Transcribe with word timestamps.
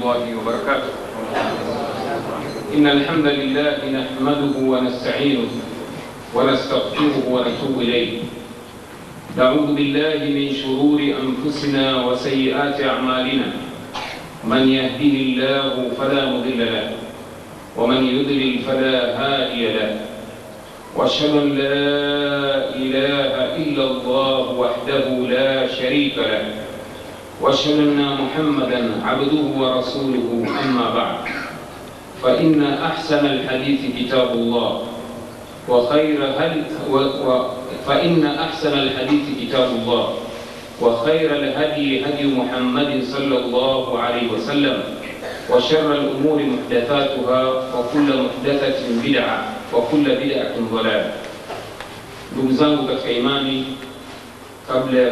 الله 0.00 0.36
وبركاته. 0.40 0.92
إن 2.74 2.86
الحمد 2.86 3.26
لله 3.26 3.76
نحمده 3.84 4.54
ونستعينه 4.56 5.48
ونستغفره 6.34 7.16
ونتوب 7.28 7.76
إليه. 7.80 8.24
نعوذ 9.36 9.76
بالله 9.76 10.20
من 10.24 10.46
شرور 10.56 11.00
أنفسنا 11.04 12.06
وسيئات 12.06 12.80
أعمالنا. 12.80 13.52
من 14.44 14.68
يهده 14.68 15.14
الله 15.28 15.74
فلا 16.00 16.32
مضل 16.32 16.60
له 16.72 16.96
ومن 17.76 18.00
يضلل 18.00 18.58
فلا 18.64 18.96
هادي 19.20 19.68
له. 19.68 20.00
وأشهد 20.96 21.36
أن 21.36 21.48
لا 21.60 21.84
إله 22.72 23.32
إلا 23.56 23.84
الله 23.84 24.44
وحده 24.50 25.06
لا 25.28 25.68
شريك 25.68 26.16
له. 26.18 26.59
واشهد 27.40 27.78
ان 27.78 28.00
محمدا 28.20 28.80
عبده 29.04 29.42
ورسوله 29.60 30.46
أما 30.64 30.94
بعد 30.94 31.16
فإن 32.22 32.62
أحسن 32.64 33.26
الحديث 33.26 33.80
كتاب 33.98 34.30
الله 34.32 34.82
وخير 35.68 36.18
هل 36.38 36.64
و 36.90 36.96
و 36.96 37.44
فإن 37.86 38.26
أحسن 38.26 38.72
الحديث 38.78 39.24
كتاب 39.40 39.68
الله 39.70 40.14
وخير 40.80 41.36
الهدي 41.36 42.04
هدي 42.06 42.24
محمد 42.36 43.02
صلى 43.04 43.36
الله 43.38 43.98
عليه 43.98 44.32
وسلم 44.32 44.82
وشر 45.50 45.94
الأمور 45.94 46.42
محدثاتها 46.42 47.40
وكل 47.76 48.08
محدثة 48.24 48.78
بدعة 49.04 49.38
وكل 49.72 50.04
بدعة 50.04 50.54
ضلالة. 50.72 51.12
Ndugu 52.32 52.52
zangu 52.52 52.86
katika 52.86 53.10
imani, 53.10 53.66
kabla 54.68 55.00
ya 55.00 55.10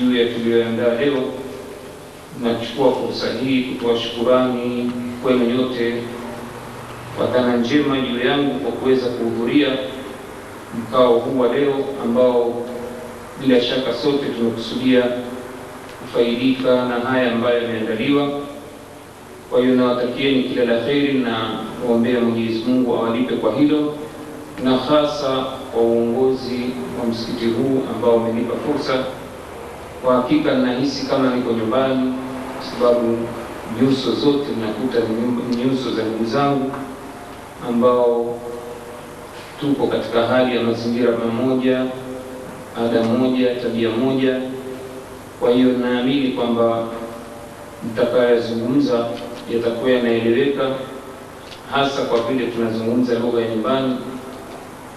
juu 0.00 0.16
ya 0.16 0.26
tuliyoandaa 0.34 0.94
leo, 1.00 1.22
nachukua 2.42 2.92
fursa 2.92 3.26
hii 3.44 3.62
kutoa 3.62 3.98
shukurani 3.98 4.92
kwenu 5.22 5.44
nyote 5.44 6.02
kwa 7.16 7.26
dhana 7.26 7.56
njema 7.56 8.00
juu 8.00 8.18
yangu 8.28 8.60
kwa 8.60 8.72
kuweza 8.72 9.06
kuhudhuria 9.06 9.68
mkao 10.78 11.18
huu 11.18 11.38
wa 11.40 11.48
leo 11.54 11.74
ambao 12.04 12.62
bila 13.40 13.60
shaka 13.60 13.94
sote 13.94 14.26
tumekusudia 14.26 15.02
kufaidika 16.02 16.68
na 16.88 16.94
haya 17.10 17.32
ambayo 17.32 17.62
yameandaliwa. 17.62 18.28
Kwa 19.50 19.60
hiyo 19.60 19.74
nawatakieni 19.74 20.42
kila 20.42 20.64
la 20.64 20.80
kheri 20.84 21.12
na 21.18 21.50
kuombea 21.86 22.20
Mwenyezi 22.20 22.64
Mungu 22.66 22.96
awalipe 22.96 23.34
kwa 23.36 23.52
hilo, 23.54 23.94
na 24.64 24.76
hasa 24.76 25.44
kwa 25.72 25.82
uongozi 25.82 26.60
wa 27.00 27.06
msikiti 27.06 27.46
huu 27.46 27.82
ambao 27.94 28.16
umenipa 28.16 28.54
fursa. 28.56 29.04
Kwa 30.02 30.16
hakika 30.16 30.54
ninahisi 30.54 31.06
kama 31.06 31.36
niko 31.36 31.52
nyumbani, 31.52 32.14
kwa 32.56 32.66
sababu 32.66 33.18
nyuso 33.82 34.12
zote 34.14 34.46
nakuta 34.60 34.98
ni 35.50 35.56
nyuso 35.56 35.90
za 35.94 36.02
ndugu 36.02 36.24
zangu 36.24 36.70
ambao 37.68 38.38
tuko 39.60 39.86
katika 39.86 40.26
hali 40.26 40.56
ya 40.56 40.62
mazingira 40.62 41.12
mamoja, 41.18 41.86
ada 42.86 43.02
moja, 43.02 43.54
tabia 43.54 43.88
moja. 43.90 44.40
Kwa 45.40 45.50
hiyo 45.50 45.72
naamini 45.72 46.28
kwamba 46.28 46.84
mtakayozungumza 47.92 49.06
yatakuwa 49.54 49.90
yanaeleweka, 49.90 50.70
hasa 51.72 52.02
kwa 52.02 52.20
vile 52.22 52.46
tunazungumza 52.46 53.14
lugha 53.18 53.40
ya 53.42 53.48
nyumbani 53.50 53.96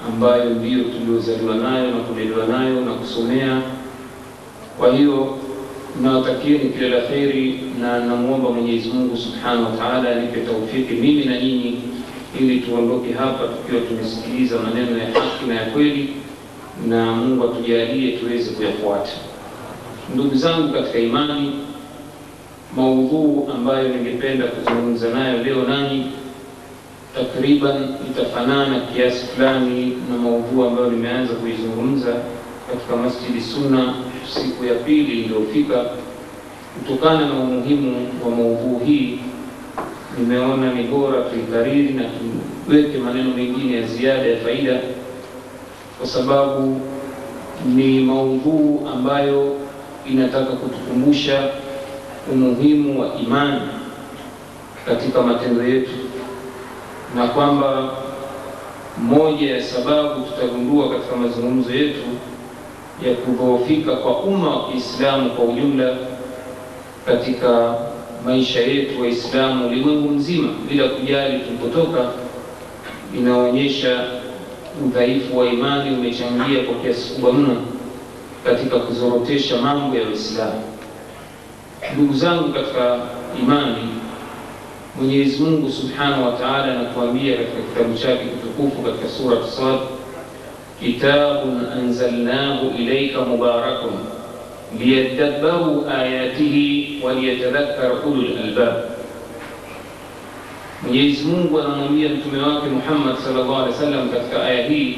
ambayo 0.08 0.50
ndiyo 0.50 0.84
tuliozaliwa 0.84 1.56
nayo 1.56 1.92
na 1.92 1.97
kulelewa 1.97 2.45
nayo 2.47 2.81
na 2.81 2.94
kusomea. 2.94 3.62
Kwa 4.80 4.94
hiyo 4.95 5.38
nawatakieni 6.02 6.70
kila 6.70 6.88
la 6.88 7.02
kheri, 7.08 7.59
na 7.81 8.00
namwomba 8.00 8.50
Mwenyezi 8.50 8.90
Mungu 8.90 9.18
Subhanahu 9.18 9.64
wa 9.64 9.72
Ta'ala 9.78 10.16
taufiki 10.48 10.94
mimi 10.94 11.26
na 11.26 11.42
nyinyi, 11.42 11.80
ili 12.40 12.59
tuondoke 12.59 13.14
hapa 13.14 13.44
tukiwa 13.48 13.81
tumesikiliza 13.81 14.56
maneno 14.59 14.97
ya 14.97 15.06
haki 15.06 15.46
na 15.47 15.56
ya 15.56 15.66
kweli, 15.66 16.09
na 16.88 17.06
Mungu 17.12 17.44
atujalie 17.44 18.12
tuweze 18.18 18.52
kuyafuata. 18.52 19.12
Ndugu 20.14 20.35
zangu 20.35 20.74
katika 20.74 21.00
imani, 21.00 21.52
maudhuu 22.75 23.50
ambayo 23.56 23.90
ningependa 23.90 24.46
kuzungumza 24.46 25.09
nayo 25.09 25.44
leo 25.44 25.64
nanyi 25.64 26.06
takriban 27.16 27.96
itafanana 28.12 28.80
kiasi 28.80 29.25
fulani 29.25 29.97
na 30.12 30.18
maudhuu 30.18 30.64
ambayo 30.64 30.90
nimeanza 30.90 31.34
kuizungumza 31.34 32.16
katika 32.72 32.96
Masjidi 32.96 33.41
Sunna 33.41 33.94
siku 34.34 34.66
ya 34.66 34.74
pili 34.74 35.22
iliyofika. 35.22 35.86
Kutokana 36.80 37.25
na 37.25 37.34
umuhimu 37.34 38.08
wa 38.25 38.30
maudhuu 38.31 38.80
hii, 38.86 39.19
nimeona 40.19 40.74
ni 40.74 40.84
bora 40.84 41.22
tuikariri 41.22 41.94
na 41.94 42.03
tuweke 42.66 42.97
maneno 42.97 43.30
mengine 43.35 43.75
ya 43.81 43.88
ziada 43.88 44.25
ya 44.25 44.38
faida, 44.38 44.80
kwa 46.00 46.08
sababu 46.08 46.81
ni 47.75 48.00
maudhuu 48.00 48.88
ambayo 48.94 49.56
inataka 50.12 50.46
kutukumbusha 50.52 51.50
umuhimu 52.31 53.02
wa 53.02 53.16
imani 53.19 53.62
katika 54.85 55.22
matendo 55.22 55.64
yetu, 55.64 55.91
na 57.16 57.28
kwamba 57.28 57.91
moja 58.97 59.56
ya 59.56 59.64
sababu 59.64 60.22
tutagundua 60.25 60.90
katika 60.90 61.16
mazungumzo 61.16 61.74
yetu 61.74 62.02
ya 63.03 63.13
kudhoofika 63.16 63.95
kwa 63.95 64.19
umma 64.19 64.50
wa 64.57 64.72
Kiislamu 64.72 65.29
kwa 65.29 65.45
ujumla 65.45 65.97
katika 67.06 67.75
maisha 68.25 68.59
yetu 68.61 69.01
Waislamu 69.01 69.67
ulimwengu 69.67 70.09
mzima, 70.09 70.50
bila 70.69 70.89
kujali 70.89 71.39
tulipotoka, 71.39 72.05
inaonyesha 73.17 74.05
udhaifu 74.85 75.38
wa 75.38 75.45
imani 75.45 75.95
umechangia 75.97 76.63
kwa 76.63 76.75
kiasi 76.81 77.13
kubwa 77.13 77.34
mno 77.34 77.55
katika 78.45 78.79
kuzorotesha 78.79 79.57
mambo 79.57 79.95
ya 79.97 80.07
Uislamu. 80.07 80.61
Ndugu 81.94 82.13
zangu 82.13 82.53
katika 82.53 83.00
imani, 83.41 83.88
Mwenyezi 84.97 85.44
Mungu 85.44 85.69
Subhanahu 85.72 86.25
wa 86.25 86.31
Ta'ala 86.31 86.63
anatuambia 86.63 87.38
katika 87.38 87.61
kitabu 87.61 87.97
chake 87.97 88.23
kitukufu 88.25 88.81
katika 88.81 89.09
sura 89.09 89.38
Sad, 89.47 89.79
kitabun 90.80 91.66
anzalnahu 91.78 92.72
ilayka 92.80 93.22
mubarakun 93.22 93.94
liyadabbaru 94.80 95.86
ayatihi 95.88 97.00
waliyatadhakkar 97.03 97.91
ulul 98.08 98.38
albab. 98.44 98.74
Mwenyezi 100.84 101.25
Mungu 101.25 101.59
anamwambia 101.59 102.09
mtume 102.09 102.41
wake 102.44 102.68
Muhammad 102.68 103.16
sallallahu 103.18 103.56
alaihi 103.56 103.74
wasallam 103.74 104.09
katika 104.09 104.44
aya 104.44 104.68
hii 104.68 104.97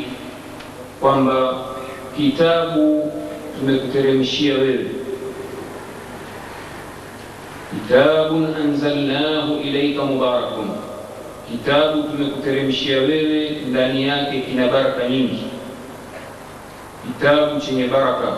kwamba 1.02 1.54
kitabu 2.18 3.12
tumekuteremshia 3.60 4.54
wewe, 4.54 4.86
kitabun 7.74 8.48
anzalnahu 8.56 9.56
ilaika 9.64 10.04
mubarakun, 10.06 10.68
kitabu 11.52 12.04
tumekuteremshia 12.04 12.98
wewe, 12.98 13.50
ndani 13.70 14.08
yake 14.08 14.42
kina 14.42 14.68
baraka 14.68 15.10
nyingi, 15.10 15.44
kitabu 17.07 17.59
chenye 17.62 17.88
baraka. 17.88 18.34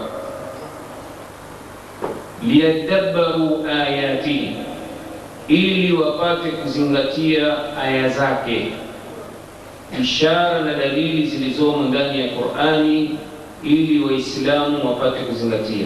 liyadabbaru 2.43 3.65
ayatihi, 3.69 4.55
ili 5.47 5.93
wapate 5.93 6.49
kuzingatia 6.51 7.57
aya 7.83 8.09
zake, 8.09 8.71
ishara 10.01 10.61
na 10.61 10.73
dalili 10.73 11.27
zilizomo 11.27 11.83
ndani 11.83 12.19
ya 12.21 12.27
Qur'ani 12.27 13.19
ili 13.63 14.03
Waislamu 14.05 14.89
wapate 14.89 15.19
kuzingatia, 15.19 15.85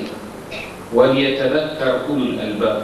waliyatadhakkar 0.93 1.99
ulul 2.09 2.39
albab, 2.39 2.81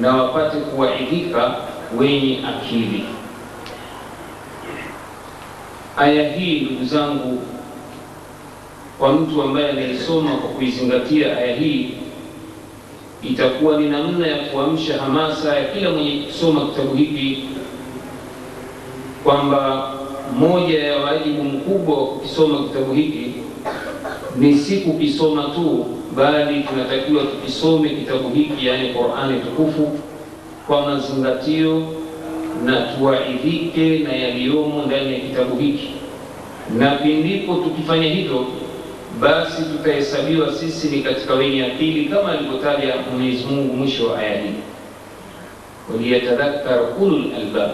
na 0.00 0.16
wapate 0.16 0.56
kuwaidhika 0.56 1.54
wenye 1.98 2.38
akili. 2.48 3.04
Aya 5.96 6.32
hii 6.32 6.60
ndugu 6.60 6.84
zangu, 6.84 7.42
kwa 8.98 9.12
mtu 9.12 9.42
ambaye 9.42 9.70
anaisoma 9.70 10.30
kwa 10.30 10.50
kuizingatia 10.50 11.36
aya 11.38 11.56
hii, 11.56 11.90
itakuwa 13.22 13.80
ni 13.80 13.88
namna 13.90 14.26
ya 14.26 14.36
kuamsha 14.38 14.98
hamasa 15.02 15.56
ya 15.56 15.64
kila 15.64 15.90
mwenye 15.90 16.10
kusoma 16.26 16.60
kitabu 16.66 16.94
hiki 16.96 17.44
kwamba 19.24 19.92
moja 20.38 20.78
ya 20.84 20.96
wajibu 20.96 21.44
mkubwa 21.44 21.96
wa 21.98 22.06
kukisoma 22.06 22.58
kitabu 22.68 22.92
hiki 22.94 23.26
ni 24.36 24.54
si 24.54 24.76
kukisoma 24.76 25.42
tu, 25.42 25.86
bali 26.16 26.62
tunatakiwa 26.62 27.22
tukisome 27.22 27.88
kitabu 27.88 28.28
hiki, 28.34 28.66
yaani 28.66 28.88
Qur'ani 28.94 29.40
tukufu 29.40 29.98
kwa 30.66 30.82
mazingatio 30.86 31.82
na 32.64 32.80
tuwaidhike 32.82 33.98
na 33.98 34.12
yaliyomo 34.12 34.82
ndani 34.86 35.12
ya 35.12 35.20
kitabu 35.20 35.56
hiki, 35.56 35.88
na 36.78 36.90
pindipo 36.90 37.54
tukifanya 37.54 38.06
hivyo 38.08 38.46
basi 39.20 39.62
tutahesabiwa 39.62 40.52
sisi 40.52 40.88
ni 40.88 41.02
katika 41.02 41.34
wenye 41.34 41.66
akili 41.66 42.04
kama 42.04 42.32
alivyotaja 42.32 42.94
Mwenyezi 43.12 43.44
Mungu 43.44 43.76
mwisho 43.76 44.06
wa 44.10 44.18
aya 44.18 44.40
hii. 44.42 44.54
waliyatadhakkar 45.92 46.80
ulul 47.00 47.34
albab, 47.34 47.70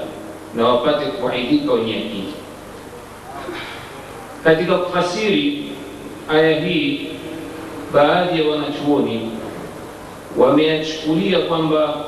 na 0.54 0.68
wapate 0.68 1.06
kuaidika 1.06 1.72
wenye 1.72 1.96
akili. 1.96 2.34
Katika 4.44 4.74
kufasiri 4.78 5.64
aya 6.28 6.60
hii, 6.60 7.06
baadhi 7.94 8.40
ya 8.42 8.48
wanachuoni 8.50 9.30
wameyachukulia 10.36 11.38
kwamba 11.38 12.04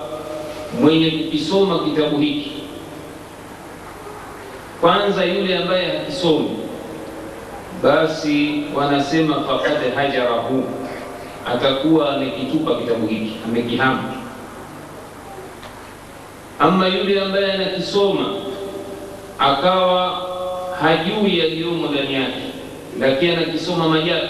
mwenye 0.80 1.10
kukisoma 1.10 1.78
kitabu 1.78 2.18
hiki 2.18 2.52
kwanza, 4.80 5.24
yule 5.24 5.58
ambaye 5.58 5.86
hakisomi 5.98 6.50
basi 7.82 8.62
wanasema 8.76 9.34
faqad 9.34 9.94
hajarahu, 9.94 10.64
atakuwa 11.46 12.14
amekitupa 12.16 12.74
kitabu 12.74 13.06
hiki, 13.06 13.36
amekihama. 13.48 14.02
Ama 16.58 16.88
yule 16.88 17.20
ambaye 17.20 17.52
anakisoma 17.52 18.26
akawa 19.38 20.20
hajui 20.80 21.38
yaliyomo 21.38 21.88
ndani 21.88 22.14
yake, 22.14 22.40
lakini 23.00 23.36
anakisoma 23.36 23.88
majaki, 23.88 24.28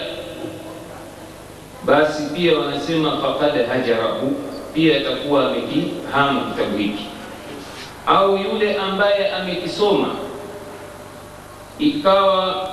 basi 1.85 2.23
pia 2.35 2.57
wanasema 2.59 3.17
faqad 3.17 3.67
hajarahu, 3.67 4.35
pia 4.73 4.97
atakuwa 4.97 5.47
amekihama 5.51 6.41
kitabu 6.51 6.77
hiki. 6.77 7.05
Au 8.07 8.37
yule 8.37 8.75
ambaye 8.77 9.31
amekisoma 9.31 10.07
ikawa 11.79 12.69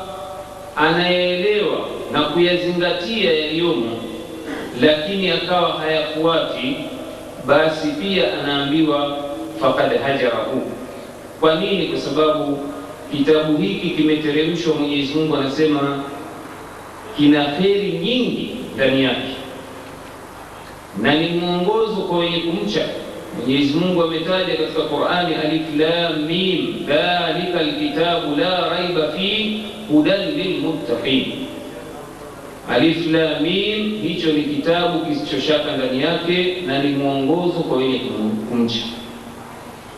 anayeelewa 0.79 1.79
na 2.13 2.23
kuyazingatia 2.23 3.33
yaliyomo, 3.33 3.97
lakini 4.81 5.31
akawa 5.31 5.73
hayafuati, 5.73 6.77
basi 7.47 7.89
pia 7.89 8.39
anaambiwa 8.41 9.17
faqad 9.61 9.99
hajarahu. 10.03 10.63
Kwa 11.41 11.55
nini? 11.55 11.87
Kwa 11.87 12.01
sababu 12.01 12.59
kitabu 13.13 13.57
hiki 13.57 13.91
kimeteremshwa, 13.91 14.75
Mwenyezi 14.75 15.15
Mungu 15.15 15.37
anasema 15.37 16.05
kina 17.17 17.45
kheri 17.45 17.93
nyingi 17.93 18.57
ndani 18.75 19.05
yake 19.05 19.35
na 21.03 21.15
ni 21.15 21.29
mwongozo 21.29 21.93
kwa 21.97 22.19
wenye 22.19 22.39
kumcha 22.39 22.89
Mwenyezi 23.37 23.75
Mungu 23.79 24.03
ametaja 24.03 24.57
katika 24.57 24.83
Qur'ani, 24.83 25.35
alif 25.35 25.63
lam 25.79 26.23
mim 26.27 26.75
dhalika 26.87 27.61
alkitabu 27.61 28.37
la 28.41 28.69
raiba 28.71 29.09
fi 29.13 29.63
hudan 29.93 30.31
lilmuttaqin. 30.37 31.25
Alif 32.71 33.07
lam 33.13 33.43
mim, 33.43 34.03
hicho 34.03 34.33
ni 34.33 34.43
kitabu 34.43 34.99
kisichoshaka 35.07 35.77
ndani 35.77 36.03
yake 36.03 36.57
na 36.67 36.83
ni 36.83 36.89
mwongozo 36.97 37.61
kwa 37.61 37.77
wenye 37.79 37.99
kumcha. 38.51 38.85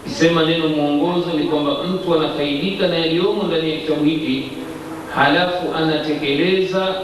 Kisema 0.04 0.44
neno 0.44 0.68
mwongozo 0.68 1.30
ni 1.38 1.44
kwamba 1.44 1.84
mtu 1.84 2.14
anafaidika 2.14 2.86
na 2.88 2.98
yaliyomo 2.98 3.42
ndani 3.42 3.70
ya 3.70 3.76
kitabu 3.76 4.04
hiki, 4.04 4.42
halafu 5.14 5.74
anatekeleza, 5.76 6.94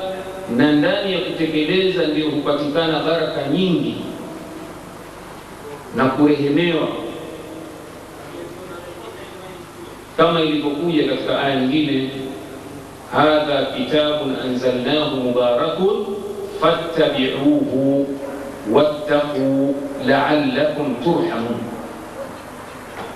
na 0.57 0.73
ndani 0.73 1.13
ya 1.13 1.19
kutekeleza 1.19 2.07
ndio 2.07 2.31
hupatikana 2.31 3.01
baraka 3.01 3.49
nyingi 3.53 3.95
na 5.97 6.05
kurehemewa 6.05 6.89
kama 10.17 10.41
ilivyokuja 10.41 11.09
katika 11.09 11.41
aya 11.43 11.61
nyingine, 11.61 12.11
hadha 13.13 13.65
kitabun 13.65 14.37
anzalnahu 14.45 15.17
mubarakun 15.17 16.07
fattabi'uhu 16.61 18.07
wattaquu 18.73 19.75
la'allakum 20.07 20.95
turhamun. 21.05 21.57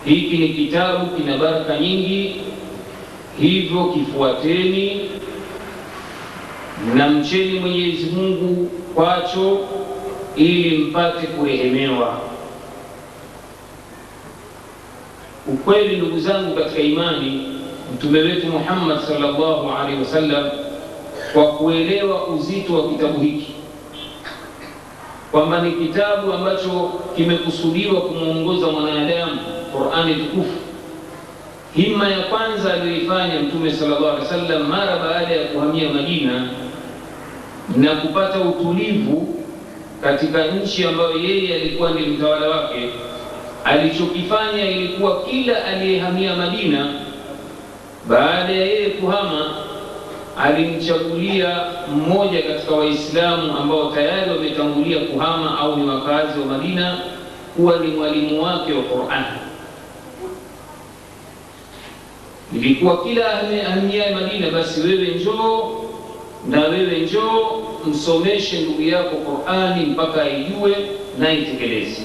Hiki 0.04 0.38
ni 0.38 0.48
kitabu 0.48 1.06
kina 1.16 1.36
baraka 1.38 1.78
nyingi, 1.78 2.40
hivyo 3.40 3.84
kifuateni 3.84 5.10
na 6.94 7.08
mcheni 7.08 7.58
Mwenyezi 7.60 8.06
Mungu 8.10 8.70
kwacho, 8.94 9.58
ili 10.36 10.78
mpate 10.78 11.26
kurehemewa. 11.26 12.20
Ukweli 15.54 15.96
ndugu 15.96 16.20
zangu 16.20 16.54
katika 16.56 16.80
imani, 16.80 17.42
mtume 17.94 18.18
wetu 18.18 18.46
Muhammad 18.46 18.98
sallallahu 19.00 19.70
alaihi 19.70 19.98
wasallam, 20.00 20.50
kwa 21.32 21.46
kuelewa 21.46 22.26
uzito 22.26 22.74
wa 22.74 22.88
kitabu 22.92 23.20
hiki 23.20 23.52
kwamba 25.32 25.60
ni 25.62 25.72
kitabu 25.72 26.32
ambacho 26.32 26.90
kimekusudiwa 27.16 28.00
kumwongoza 28.00 28.66
mwanadamu, 28.66 29.38
Qur'ani 29.72 30.14
tukufu. 30.14 30.56
Himma 31.74 32.08
ya 32.08 32.20
kwanza 32.20 32.74
aliyoifanya 32.74 33.40
mtume 33.40 33.72
sallallahu 33.72 34.04
alaihi 34.06 34.22
wasallam 34.24 34.62
mara 34.68 34.96
baada 34.98 35.34
ya 35.34 35.44
kuhamia 35.48 35.92
Madina 35.92 36.48
na 37.76 37.94
kupata 37.96 38.40
utulivu 38.40 39.36
katika 40.02 40.46
nchi 40.46 40.84
ambayo 40.84 41.16
yeye 41.18 41.54
alikuwa 41.54 41.90
ni 41.90 42.06
mtawala 42.06 42.48
wake 42.48 42.88
alichokifanya 43.64 44.70
ilikuwa 44.70 45.22
kila 45.22 45.64
aliyehamia 45.64 46.36
Madina 46.36 46.92
baada 48.08 48.52
ya 48.52 48.64
yeye 48.64 48.90
kuhama, 48.90 49.50
alimchagulia 50.38 51.60
mmoja 51.94 52.42
katika 52.42 52.74
Waislamu 52.74 53.56
ambao 53.58 53.92
tayari 53.92 54.30
wametangulia 54.30 54.98
kuhama 55.00 55.58
au 55.58 55.76
ni 55.76 55.88
wakazi 55.88 56.40
wa 56.40 56.46
Madina 56.46 56.98
kuwa 57.56 57.78
ni 57.78 57.86
mwalimu 57.86 58.42
wake 58.42 58.72
wa 58.72 58.82
Qur'an. 58.82 59.24
Ilikuwa 62.54 63.02
kila 63.04 63.32
ahamiaye 63.66 64.14
Madina, 64.14 64.50
basi 64.50 64.80
wewe 64.80 65.08
njoo 65.08 65.80
na 66.48 66.60
wewe 66.60 66.98
njoo 67.00 67.62
msomeshe 67.86 68.60
ndugu 68.60 68.82
yako 68.82 69.16
Qur'ani 69.16 69.86
mpaka 69.86 70.22
aijue 70.22 70.76
na 71.18 71.32
itekeleze. 71.32 72.02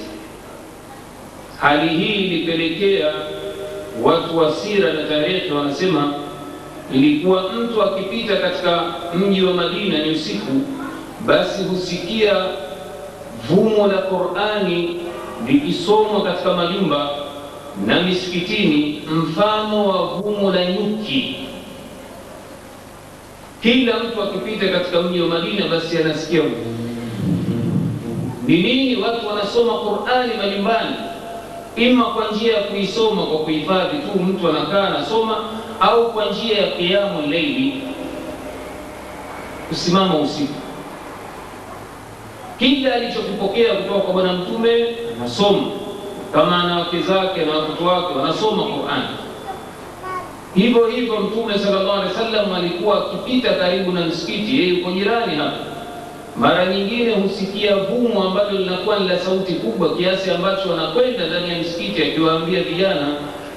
Hali 1.60 1.88
hii 1.88 2.14
ilipelekea 2.24 3.12
watu 4.02 4.38
wa 4.38 4.52
sira 4.54 4.92
na 4.92 5.02
tarehe 5.08 5.52
wanasema, 5.52 6.14
ilikuwa 6.94 7.52
mtu 7.52 7.82
akipita 7.82 8.36
katika 8.36 8.82
mji 9.14 9.42
wa 9.42 9.52
Madina 9.52 9.98
ni 9.98 10.10
usiku, 10.10 10.52
basi 11.26 11.62
husikia 11.62 12.44
vumo 13.48 13.86
la 13.86 13.98
Qur'ani 13.98 14.96
likisomwa 15.46 16.22
katika 16.24 16.54
majumba 16.54 17.10
na 17.86 18.02
misikitini, 18.02 19.02
mfano 19.10 19.88
wa 19.88 20.06
vumo 20.06 20.50
la 20.52 20.66
nyuki. 20.66 21.36
Kila 23.62 23.98
mtu 23.98 24.22
akipita 24.22 24.68
katika 24.68 25.02
mji 25.02 25.20
wa 25.20 25.28
Madina, 25.28 25.68
basi 25.68 25.98
anasikia 25.98 26.42
ni 28.46 28.62
nini? 28.62 28.96
Watu 29.02 29.28
wanasoma 29.28 29.72
Qur'ani 29.72 30.32
majumbani 30.38 30.96
ima 31.76 32.04
kwa 32.04 32.30
njia 32.30 32.56
ya 32.56 32.62
kuisoma 32.62 33.22
kwa 33.22 33.38
kuhifadhi 33.38 33.98
tu, 33.98 34.18
mtu 34.22 34.48
anakaa 34.48 34.86
anasoma, 34.88 35.36
au 35.80 36.12
kwa 36.12 36.24
njia 36.24 36.58
ya 36.58 36.66
qiamu 36.70 37.22
leili, 37.28 37.82
kusimama 39.68 40.14
usiku. 40.18 40.54
Kila 42.58 42.94
alichokipokea 42.94 43.74
kutoka 43.74 44.00
kwa 44.00 44.12
Bwana 44.12 44.32
Mtume 44.32 44.86
anasoma, 45.20 45.62
kama 46.32 46.62
ana 46.64 46.76
wake 46.78 47.00
zake 47.00 47.44
na 47.44 47.52
watoto 47.52 47.84
wake 47.84 48.18
wanasoma 48.18 48.62
Qur'ani. 48.62 49.08
Hivyo 50.54 50.86
hivyo 50.86 51.16
Mtume 51.20 51.58
sallallahu 51.58 52.00
alaihi 52.00 52.14
wasallam 52.14 52.52
alikuwa 52.54 53.06
akipita 53.06 53.52
karibu 53.54 53.92
na 53.92 54.00
msikiti, 54.00 54.56
yeye 54.60 54.68
yuko 54.68 54.90
jirani 54.92 55.36
hapa 55.36 55.56
mara 56.38 56.66
nyingine 56.66 57.12
husikia 57.12 57.76
vumo 57.76 58.22
ambalo 58.24 58.50
linakuwa 58.58 58.98
ni 58.98 59.08
la 59.08 59.18
sauti 59.18 59.52
kubwa 59.52 59.96
kiasi 59.96 60.30
ambacho 60.30 60.70
wanakwenda 60.70 61.26
ndani 61.26 61.50
ya 61.50 61.58
msikiti 61.58 62.02
akiwaambia 62.02 62.62
vijana, 62.62 63.08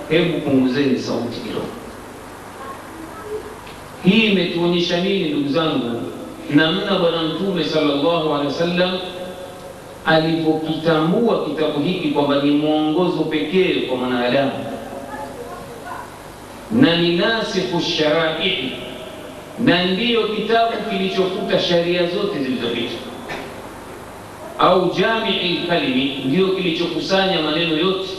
hebu 0.10 0.40
punguzeni 0.42 1.00
sauti 1.00 1.40
kidogo. 1.40 1.66
Hii 4.04 4.26
imetuonyesha 4.32 5.02
nini, 5.02 5.30
ndugu 5.30 5.50
zangu? 5.50 6.02
Namna 6.56 7.00
Bwana 7.00 7.24
Mtume 7.24 7.64
sallallahu 7.64 8.30
alaihi 8.34 8.48
wasallam 8.48 8.98
alivyokitambua 10.06 11.46
kitabu 11.46 11.80
hiki 11.80 12.08
kwamba 12.08 12.42
ni 12.42 12.52
mwongozo 12.52 13.24
pekee 13.24 13.74
kwa 13.88 13.98
mwanadamu 13.98 14.52
na 16.72 16.98
ni 16.98 17.16
nasikhu 17.16 17.82
sharai 17.82 18.72
na 19.64 19.86
ndiyo 19.86 20.24
kitabu 20.28 20.72
kilichofuta 20.90 21.60
sharia 21.60 22.02
zote 22.08 22.40
zilizopita, 22.40 22.94
au 24.60 24.94
jamii 24.94 25.60
lkalimi, 25.64 26.22
ndiyo 26.26 26.48
kilichokusanya 26.48 27.42
maneno 27.42 27.78
yote 27.78 28.10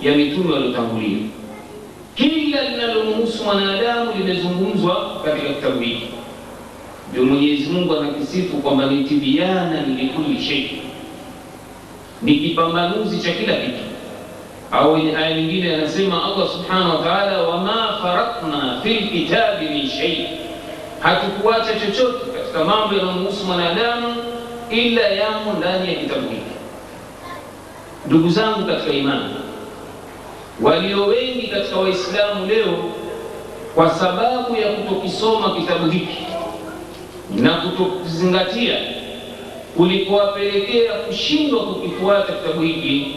ya 0.00 0.16
mitume 0.16 0.52
waliotangulia. 0.54 1.18
Kila 2.14 2.62
linalomhusu 2.68 3.44
mwanadamu 3.44 4.10
limezungumzwa 4.18 5.20
katika 5.24 5.48
kitabu 5.48 5.80
hiki. 5.80 6.06
Ndio 7.12 7.24
Mwenyezi 7.24 7.70
Mungu 7.70 7.96
anakisifu 7.96 8.56
kwamba 8.56 8.86
ni 8.86 9.04
tibiana 9.04 9.82
likulli 9.82 10.42
shay, 10.42 10.64
ni 12.22 12.34
kipambanuzi 12.34 13.18
cha 13.22 13.32
kila 13.32 13.52
kitu. 13.56 13.78
au 14.72 14.96
aya 14.96 15.34
nyingine 15.36 15.74
anasema 15.74 16.24
Allah 16.24 16.48
subhanahu 16.52 16.96
wa 16.98 17.02
ta'ala, 17.04 17.42
wama 17.42 17.98
faratna 18.02 18.80
fil 18.82 19.08
kitabi 19.08 19.68
min 19.68 19.88
shay, 19.88 20.26
hatukuacha 21.00 21.72
chochote 21.80 22.18
katika 22.38 22.64
mambo 22.64 22.94
yanayomhusu 22.96 23.44
mwanadamu 23.44 24.14
ila 24.70 25.02
yamo 25.02 25.52
ndani 25.58 25.88
ya 25.88 25.94
kitabu 25.94 26.28
hiki. 26.28 26.42
Ndugu 28.06 28.28
zangu 28.30 28.66
katika 28.66 28.92
imani, 28.92 29.34
walio 30.60 31.06
wengi 31.06 31.46
katika 31.46 31.76
Waislamu 31.76 32.46
leo 32.46 32.78
kwa 33.74 33.90
sababu 33.90 34.56
ya 34.56 34.72
kutokisoma 34.72 35.54
kitabu 35.54 35.90
hiki 35.90 36.18
na 37.36 37.50
kutokizingatia 37.50 38.78
kulikowapelekea 39.76 40.92
kushindwa 40.92 41.66
kukifuata 41.66 42.32
kitabu 42.32 42.60
hiki, 42.62 43.16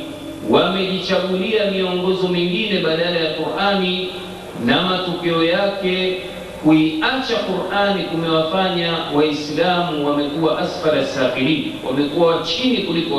wamejichagulia 0.50 1.72
miongozo 1.72 2.28
mingine 2.28 2.80
badala 2.80 3.20
ya 3.20 3.34
Qur'ani, 3.34 4.10
na 4.66 4.82
matokeo 4.82 5.44
yake 5.44 6.22
kuiacha 6.64 7.36
Qur'ani 7.36 8.04
kumewafanya 8.04 8.98
Waislamu 9.16 10.08
wamekuwa 10.08 10.60
asfala 10.60 11.06
safilin, 11.06 11.74
wamekuwa 11.88 12.44
chini 12.44 12.78
kuliko 12.78 13.16